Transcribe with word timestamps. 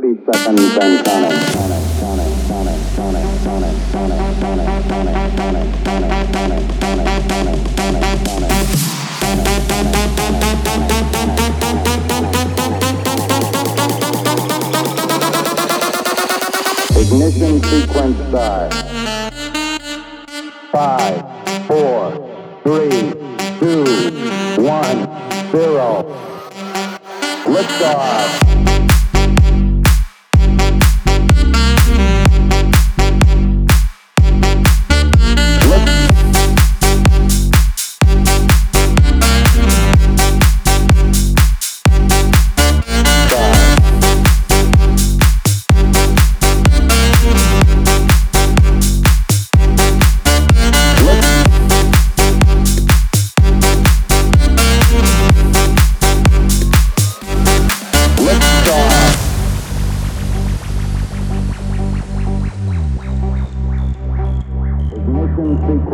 30 0.00 0.16
seconds 0.24 0.60
and 0.80 1.04
counting. 1.04 1.40
Ignition 16.96 17.62
sequence 17.62 18.18
start. 18.28 18.72
Five, 20.72 21.16
four, 21.66 22.00
three, 22.62 23.12
two, 23.58 23.84
one, 24.62 24.98
zero. 25.52 26.04
Liftoff. 27.44 28.49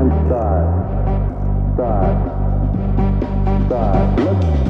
time 0.00 0.26
start. 0.26 0.66
Start. 1.74 2.16
Start. 3.66 4.20
Let's 4.20 4.69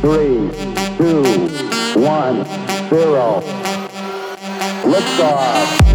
Three, 0.00 0.48
two, 0.96 1.22
one, 2.00 2.46
zero. 2.88 3.42
Liftoff. 4.82 5.89